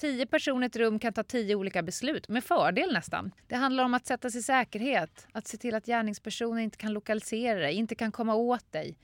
[0.01, 3.31] Tio personer i ett rum kan ta tio olika beslut, med fördel nästan.
[3.47, 6.93] Det handlar om att sätta sig i säkerhet, att se till att gärningspersonen inte kan
[6.93, 8.97] lokalisera dig, inte kan komma åt dig.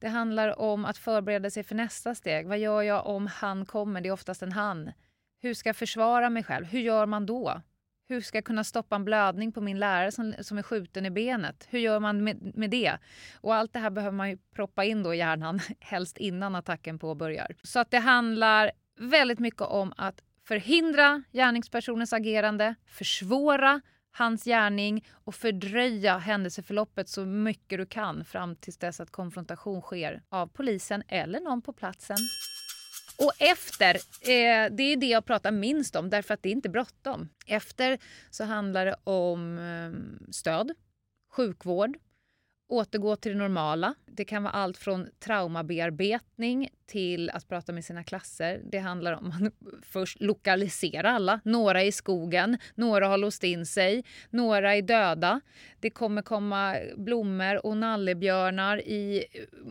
[0.00, 2.46] Det handlar om att förbereda sig för nästa steg.
[2.46, 4.00] Vad gör jag om han kommer?
[4.00, 4.92] Det är oftast en han.
[5.42, 6.66] Hur ska jag försvara mig själv?
[6.66, 7.62] Hur gör man då?
[8.08, 11.10] Hur ska jag kunna stoppa en blödning på min lärare som, som är skjuten i
[11.10, 11.66] benet?
[11.70, 12.98] Hur gör man med, med det?
[13.40, 16.98] Och allt det här behöver man ju proppa in då i hjärnan, helst innan attacken
[16.98, 17.56] påbörjar.
[17.62, 23.80] Så att det handlar väldigt mycket om att förhindra gärningspersonens agerande, försvåra
[24.12, 30.22] hans gärning och fördröja händelseförloppet så mycket du kan fram tills dess att konfrontation sker
[30.28, 32.18] av polisen eller någon på platsen.
[33.18, 36.68] Och efter, eh, det är det jag pratar minst om därför att det är inte
[36.68, 37.28] bråttom.
[37.46, 37.98] Efter
[38.30, 40.72] så handlar det om eh, stöd,
[41.32, 41.96] sjukvård,
[42.70, 43.94] återgå till det normala.
[44.06, 48.60] Det kan vara allt från traumabearbetning till att prata med sina klasser.
[48.70, 49.52] Det handlar om att
[49.82, 51.40] först lokalisera alla.
[51.44, 55.40] Några är i skogen, några har låst in sig, några är döda.
[55.80, 59.24] Det kommer komma blommor och nallebjörnar i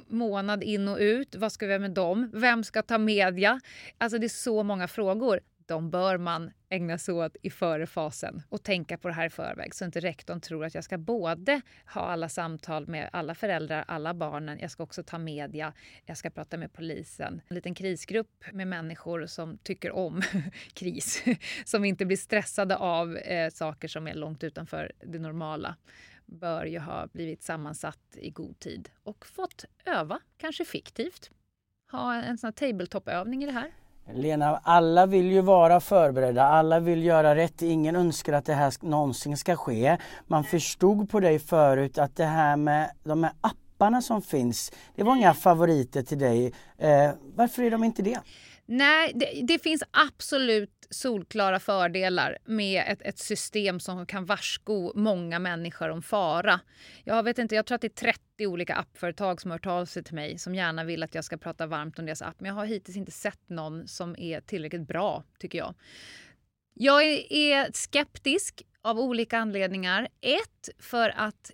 [0.07, 1.35] månad in och ut.
[1.35, 2.31] Vad ska vi göra med dem?
[2.33, 3.59] Vem ska ta media?
[3.97, 8.63] Alltså det är så många frågor de bör man ägna sig åt i förefasen och
[8.63, 12.01] tänka på det här i förväg så inte rektorn tror att jag ska både ha
[12.01, 15.73] alla samtal med alla föräldrar, alla barnen, jag ska också ta media,
[16.05, 17.41] jag ska prata med polisen.
[17.47, 20.21] En liten krisgrupp med människor som tycker om
[20.73, 21.23] kris,
[21.65, 25.75] som inte blir stressade av eh, saker som är långt utanför det normala
[26.25, 31.31] bör ju ha blivit sammansatt i god tid och fått öva, kanske fiktivt.
[31.91, 33.71] Ha en sån här tabletop-övning i det här.
[34.13, 37.61] Lena, alla vill ju vara förberedda, alla vill göra rätt.
[37.61, 39.97] Ingen önskar att det här någonsin ska ske.
[40.27, 45.03] Man förstod på dig förut att det här med de här apparna som finns, det
[45.03, 46.53] var inga favoriter till dig.
[46.77, 48.19] Eh, varför är de inte det?
[48.65, 55.39] Nej, det, det, finns absolut solklara fördelar med ett, ett, system som kan varsko många
[55.39, 56.59] människor om fara.
[57.03, 59.85] Jag vet inte, jag tror att det är 30 olika appföretag som har hört av
[59.85, 62.39] sig till mig som gärna vill att jag ska prata varmt om deras app.
[62.39, 65.73] Men jag har hittills inte sett någon som är tillräckligt bra, tycker jag.
[66.73, 70.07] Jag är, är skeptisk av olika anledningar.
[70.21, 71.51] Ett, för att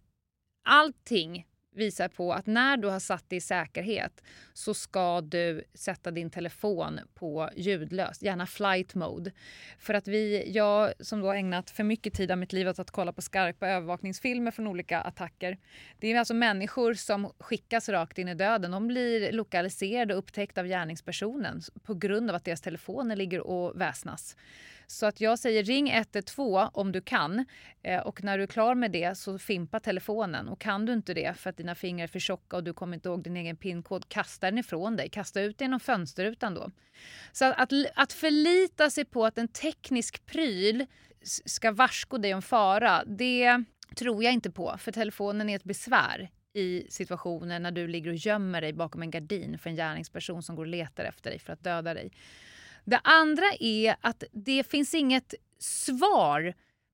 [0.64, 1.46] allting
[1.76, 6.30] visar på att när du har satt dig i säkerhet så ska du sätta din
[6.30, 9.32] telefon på ljudlöst, gärna flight mode.
[9.80, 12.92] För att vi, jag som då ägnat för mycket tid av mitt liv åt att
[12.92, 15.58] kolla på skarpa övervakningsfilmer från olika attacker.
[16.00, 18.72] Det är alltså människor som skickas rakt in i döden.
[18.72, 23.82] De blir lokaliserade och upptäckta av gärningspersonen på grund av att deras telefoner ligger och
[23.82, 24.36] väsnas.
[24.88, 27.46] Så att jag säger ring 112 om du kan
[27.84, 31.14] eh, och när du är klar med det så fimpa telefonen och kan du inte
[31.14, 33.58] det för att dina fingrar är för tjocka och du kommer inte ihåg din egen
[33.58, 35.10] pinkod, kasta den ifrån dig.
[35.10, 36.72] Kasta ut den genom fönsterrutan då.
[37.32, 40.86] Så att, att förlita sig på att en teknisk pryl
[41.46, 43.64] ska varsko dig om fara, det
[43.96, 48.16] tror jag inte på för telefonen är ett besvär i situationer när du ligger och
[48.16, 51.54] gömmer dig bakom en gardin för en gärningsperson som går och letar efter dig för
[51.54, 52.12] att döda dig.
[52.86, 56.54] Det andra är att det finns inget svar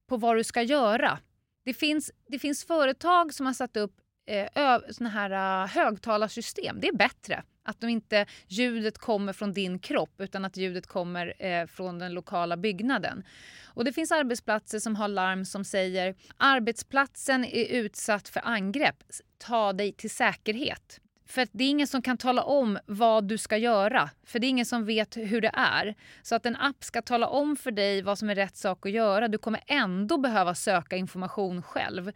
[0.10, 1.20] på vad du ska göra.
[1.66, 3.94] Det finns, det finns företag som har satt upp
[4.28, 6.80] eh, såna här uh, högtalarsystem.
[6.82, 7.44] Det är bättre.
[7.64, 12.14] Att de inte ljudet kommer från din kropp utan att ljudet kommer eh, från den
[12.14, 13.24] lokala byggnaden.
[13.66, 19.04] Och det finns arbetsplatser som har larm som säger arbetsplatsen är utsatt för angrepp.
[19.38, 21.00] Ta dig till säkerhet.
[21.32, 24.10] För det är ingen som kan tala om vad du ska göra.
[24.24, 25.96] För det är ingen som vet hur det är.
[26.22, 28.92] Så att en app ska tala om för dig vad som är rätt sak att
[28.92, 29.28] göra.
[29.28, 32.12] Du kommer ändå behöva söka information själv.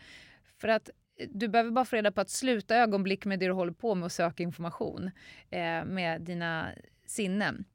[0.62, 3.51] För att eh, du behöver bara få reda på att sluta ögonblick med det du
[3.51, 5.12] håller på med och söka information
[5.49, 6.69] eh, med dina
[7.06, 7.65] sinnen.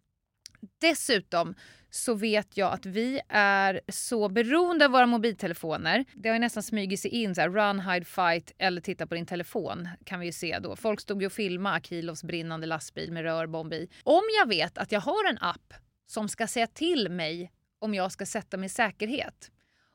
[0.81, 1.55] Dessutom
[1.91, 6.05] så vet jag att vi är så beroende av våra mobiltelefoner.
[6.15, 9.15] Det har ju nästan smugit sig in så här, run, hide, fight eller titta på
[9.15, 10.77] din telefon kan vi ju se då.
[10.77, 13.89] Folk stod ju och filmade Akilovs brinnande lastbil med rörbomb i.
[14.05, 15.75] Om jag vet att jag har en app
[16.07, 19.51] som ska säga till mig om jag ska sätta mig i säkerhet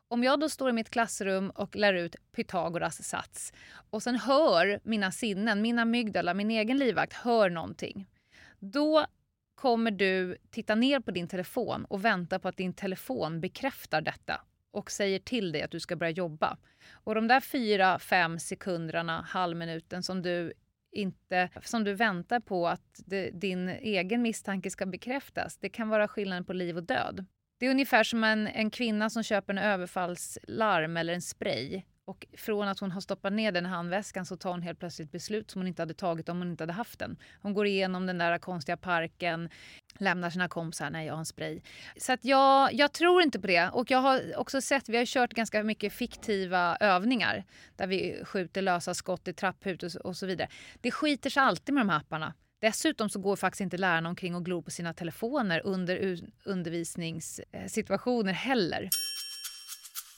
[0.07, 3.53] om jag då står i mitt klassrum och lär ut Pythagoras sats
[3.89, 8.07] och sen hör mina sinnen, min amygdala, min egen livvakt, hör någonting.
[8.59, 9.05] Då
[9.55, 14.41] kommer du titta ner på din telefon och vänta på att din telefon bekräftar detta
[14.71, 16.57] och säger till dig att du ska börja jobba.
[16.91, 20.53] Och de där fyra, fem sekunderna, halvminuten som du
[20.91, 26.07] inte, som du väntar på att det, din egen misstanke ska bekräftas, det kan vara
[26.07, 27.25] skillnaden på liv och död.
[27.57, 31.83] Det är ungefär som en, en kvinna som köper en överfallslarm eller en spray.
[32.07, 35.11] Och från att hon har stoppat ner den i handväskan så tar hon helt plötsligt
[35.11, 37.17] beslut som hon inte hade tagit om hon inte hade haft den.
[37.41, 39.49] Hon går igenom den där konstiga parken,
[39.99, 41.61] lämnar sina kompisar, nej jag har en spray.
[41.97, 43.69] Så att jag, jag tror inte på det.
[43.69, 47.43] Och jag har också sett, vi har kört ganska mycket fiktiva övningar
[47.75, 50.49] där vi skjuter lösa skott i trapphus och så vidare.
[50.81, 52.33] Det skiter sig alltid med de här apparna.
[52.61, 58.89] Dessutom så går faktiskt inte lärarna omkring och glor på sina telefoner under undervisningssituationer heller.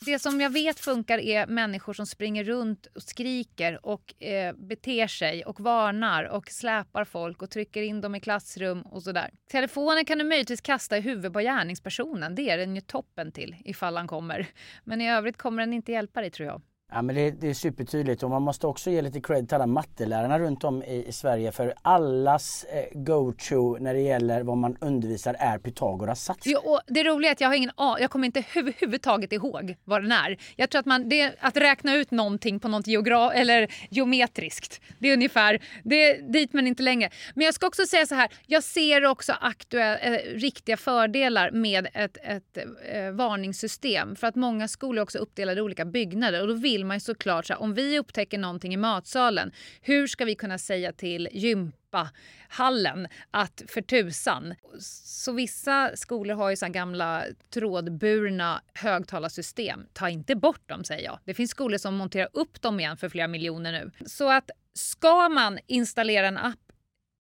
[0.06, 5.08] Det som jag vet funkar är människor som springer runt och skriker och eh, beter
[5.08, 9.32] sig och varnar och släpar folk och trycker in dem i klassrum och sådär.
[9.52, 12.36] Telefonen kan du möjligtvis kasta i huvudet på gärningspersonen.
[12.36, 14.48] Det är den ju toppen till ifall han kommer.
[14.84, 16.62] Men i övrigt kommer den inte hjälpa dig tror jag.
[16.92, 19.68] Ja men det, det, är supertydligt och man måste också ge lite cred till alla
[19.68, 24.78] mattelärarna runt om i, i Sverige för allas eh, go-to när det gäller vad man
[24.82, 26.44] undervisar är Pythagoras sats.
[26.46, 30.04] Jo, och det roliga är att jag har ingen jag kommer inte överhuvudtaget ihåg vad
[30.04, 30.38] den är.
[30.56, 35.10] Jag tror att man, det, att räkna ut någonting på något geogra eller geometriskt, det
[35.10, 37.10] är ungefär det är dit men inte längre.
[37.36, 41.88] Men jag ska också säga så här, jag ser också aktuella, eh, riktiga fördelar med
[41.94, 42.58] ett, ett
[42.92, 46.77] eh, varningssystem för att många skolor är också uppdelade i olika byggnader och då vill
[46.86, 50.58] man ju såklart, så här, om vi upptäcker någonting i matsalen, hur ska vi kunna
[50.58, 54.54] säga till gympahallen att för tusan.
[54.80, 59.86] Så vissa skolor har ju så gamla trådburna högtalarsystem.
[59.94, 61.20] Ta inte bort dem säger jag.
[61.26, 63.92] Det finns skolor som monterar upp dem igen för flera miljoner nu.
[64.06, 66.67] Så att ska man installera en app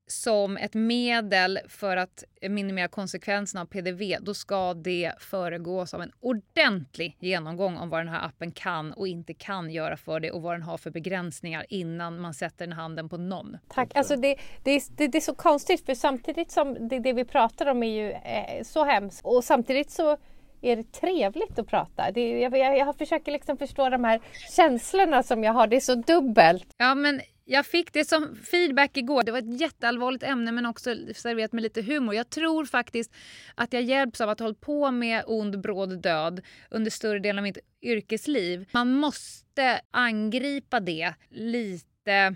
[0.07, 6.11] som ett medel för att minimera konsekvenserna av PDV, då ska det föregås av en
[6.19, 10.41] ordentlig genomgång om vad den här appen kan och inte kan göra för det och
[10.41, 13.57] vad den har för begränsningar innan man sätter den handen på någon.
[13.67, 13.95] Tack.
[13.95, 17.65] Alltså det, det, det, det är så konstigt för samtidigt som det, det vi pratar
[17.65, 20.17] om är ju eh, så hemskt och samtidigt så
[20.61, 22.11] är det trevligt att prata.
[22.11, 24.21] Det, jag, jag, jag försöker liksom förstå de här
[24.55, 25.67] känslorna som jag har.
[25.67, 26.67] Det är så dubbelt.
[26.77, 29.23] Ja, men jag fick det som feedback igår.
[29.23, 32.15] Det var ett jätteallvarligt ämne men också serverat med lite humor.
[32.15, 33.13] Jag tror faktiskt
[33.55, 37.37] att jag hjälps av att ha hållit på med ond, bråd död under större delen
[37.37, 38.69] av mitt yrkesliv.
[38.71, 42.35] Man måste angripa det lite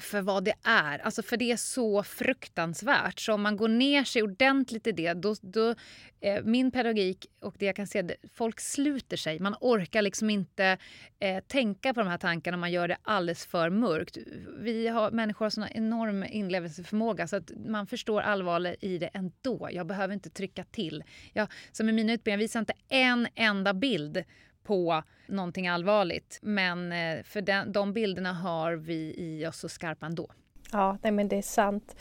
[0.00, 0.98] för vad det är.
[0.98, 3.20] Alltså för det är så fruktansvärt.
[3.20, 5.74] Så om man går ner sig ordentligt i det, då, då
[6.20, 9.38] eh, min pedagogik och det jag kan se, det, folk sluter sig.
[9.38, 10.78] Man orkar liksom inte
[11.20, 14.18] eh, tänka på de här tankarna om man gör det alldeles för mörkt.
[14.58, 19.68] Vi har, människor har sån enorm inlevelseförmåga så att man förstår allvaret i det ändå.
[19.72, 21.04] Jag behöver inte trycka till.
[21.32, 24.24] Jag, som i mina utbildningar visar inte en enda bild
[24.64, 26.38] på någonting allvarligt.
[26.42, 30.28] Men eh, för den, de bilderna har vi i oss så skarpa ändå.
[30.72, 31.96] Ja, nej men det är sant.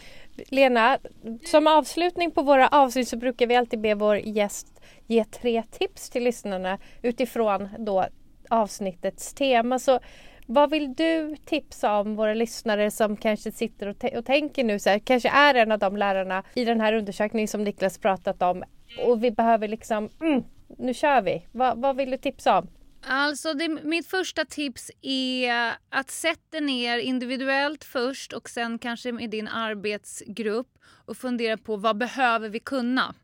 [0.50, 0.98] Lena,
[1.46, 6.10] som avslutning på våra avsnitt så brukar vi alltid be vår gäst ge tre tips
[6.10, 8.06] till lyssnarna utifrån då
[8.50, 9.80] avsnittets tema.
[9.80, 10.00] Så
[10.48, 14.90] vad vill du tipsa om våra lyssnare som kanske sitter och, och tänker nu så
[14.90, 18.64] här, kanske är en av de lärarna i den här undersökningen som Niklas pratat om
[19.06, 20.44] och vi behöver liksom mm,
[20.78, 21.48] nu kör vi.
[21.52, 22.70] Va, vad vill du tipsa om?
[23.04, 29.30] Alltså det, mitt första tips är att sätta ner individuellt först och sen kanske med
[29.30, 33.16] din arbetsgrupp och fundera på vad behöver vi kunna?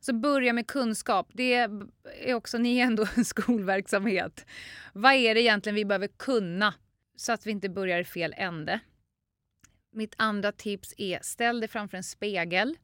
[0.00, 1.30] Så börja med kunskap.
[1.32, 1.54] Det
[2.20, 4.46] är också, ni är ändå en skolverksamhet.
[4.92, 6.74] Vad är det egentligen vi behöver kunna
[7.16, 8.80] så att vi inte börjar i fel ände?
[9.92, 12.76] Mitt andra tips är ställ dig framför en spegel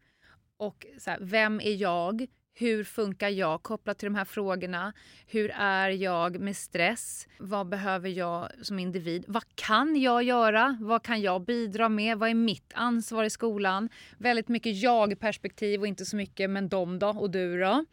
[0.56, 2.26] och så här, vem är jag?
[2.60, 4.92] Hur funkar jag kopplat till de här frågorna?
[5.26, 7.28] Hur är jag med stress?
[7.38, 9.24] Vad behöver jag som individ?
[9.28, 10.78] Vad kan jag göra?
[10.80, 12.18] Vad kan jag bidra med?
[12.18, 13.88] Vad är mitt ansvar i skolan?
[14.18, 17.84] Väldigt mycket jag-perspektiv och inte så mycket men de då och du då.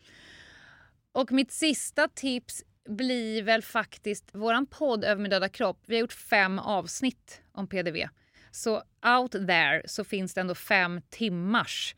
[1.12, 5.80] Och mitt sista tips blir väl faktiskt våran podd Över min döda kropp.
[5.86, 8.08] Vi har gjort fem avsnitt om PDV.
[8.52, 8.84] Så
[9.20, 11.96] out there så finns det ändå fem timmars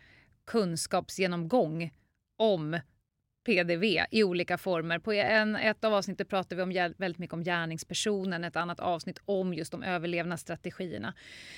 [0.47, 1.91] kunskapsgenomgång
[2.39, 2.79] om
[3.45, 4.99] PDV i olika former.
[4.99, 9.19] På en, ett av avsnitten pratar vi om, väldigt mycket om gärningspersonen, ett annat avsnitt
[9.25, 11.13] om just de överlevnadsstrategierna.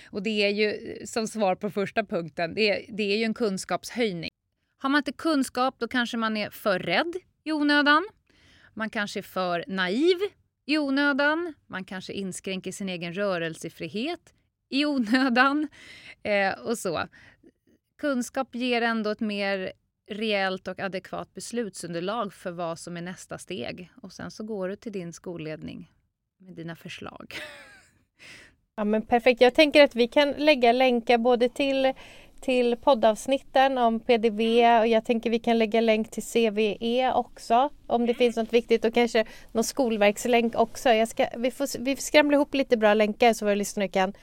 [0.10, 3.24] Och det är ju, eh, som svar på första punkten, det är, det är ju
[3.24, 4.30] en kunskapshöjning.
[4.78, 7.14] Har man inte kunskap då kanske man är för rädd
[7.44, 8.08] i onödan.
[8.74, 10.18] Man kanske är för naiv
[10.66, 11.54] i onödan.
[11.68, 14.34] Man kanske inskränker sin egen rörelsefrihet
[14.70, 15.68] i onödan.
[16.24, 17.08] Eh, och så.
[17.98, 19.72] Kunskap ger ändå ett mer
[20.12, 23.92] reellt och adekvat beslutsunderlag för vad som är nästa steg.
[24.02, 25.92] Och sen så går du till din skolledning
[26.38, 27.36] med dina förslag.
[28.76, 29.42] Ja men perfekt.
[29.42, 31.94] Jag tänker att vi kan lägga länkar både till,
[32.42, 38.06] till poddavsnitten om PDV och jag tänker vi kan lägga länk till CVE också om
[38.06, 40.90] det finns något viktigt och kanske någon skolverkslänk också.
[40.90, 44.14] Jag ska, vi, får, vi skramlar ihop lite bra länkar så våra lyssnare kan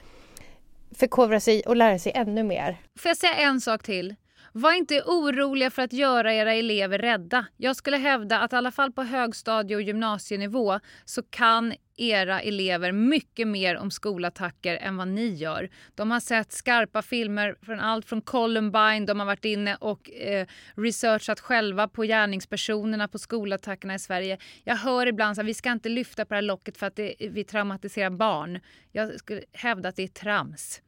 [0.95, 2.77] förkovra sig och lära sig ännu mer.
[2.99, 4.15] Får jag säga en sak till?
[4.51, 7.45] Var inte oroliga för att göra era elever rädda.
[7.57, 12.91] Jag skulle hävda att i alla fall på högstadie och gymnasienivå så kan era elever
[12.91, 15.69] mycket mer om skolattacker än vad ni gör.
[15.95, 20.47] De har sett skarpa filmer från allt från Columbine, de har varit inne och eh,
[20.75, 24.37] researchat själva på gärningspersonerna på skolattackerna i Sverige.
[24.63, 27.15] Jag hör ibland att vi ska inte lyfta på det här locket för att det,
[27.19, 28.59] vi traumatiserar barn.
[28.91, 30.81] Jag skulle hävda att det är trams.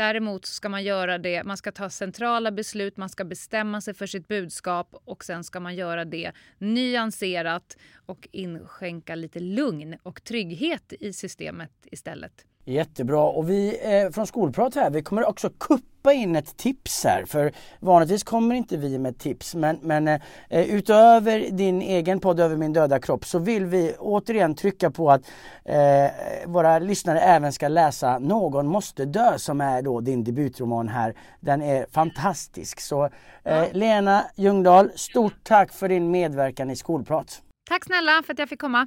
[0.00, 4.06] Däremot ska man göra det, man ska ta centrala beslut, man ska bestämma sig för
[4.06, 7.76] sitt budskap och sen ska man göra det nyanserat
[8.06, 12.44] och inskänka lite lugn och trygghet i systemet istället.
[12.70, 17.24] Jättebra och vi eh, från Skolprat här, vi kommer också kuppa in ett tips här
[17.24, 22.56] för vanligtvis kommer inte vi med tips men, men eh, utöver din egen podd Över
[22.56, 25.22] min döda kropp så vill vi återigen trycka på att
[25.64, 26.10] eh,
[26.46, 31.14] våra lyssnare även ska läsa Någon måste dö som är då din debutroman här.
[31.40, 32.80] Den är fantastisk.
[32.80, 33.04] Så
[33.44, 37.42] eh, Lena Ljungdahl, stort tack för din medverkan i Skolprat.
[37.70, 38.86] Tack snälla för att jag fick komma.